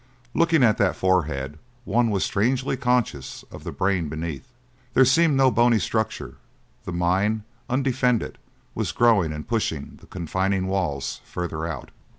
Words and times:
Looking 0.33 0.63
at 0.63 0.79
that 0.79 0.95
forehead 0.95 1.59
one 1.85 2.09
was 2.09 2.23
strangely 2.25 2.75
conscious 2.75 3.43
of 3.51 3.63
the 3.63 3.71
brain 3.71 4.09
beneath. 4.09 4.47
There 4.95 5.05
seemed 5.05 5.37
no 5.37 5.51
bony 5.51 5.77
structure; 5.77 6.37
the 6.85 6.91
mind, 6.91 7.43
undefended, 7.69 8.39
was 8.73 8.93
growing 8.93 9.31
and 9.31 9.47
pushing 9.47 9.99
the 10.01 10.07
confining 10.07 10.65
walls 10.65 11.21
further 11.23 11.67
out. 11.67 11.91